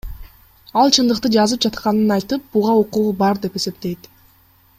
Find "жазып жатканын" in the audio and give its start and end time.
1.35-2.15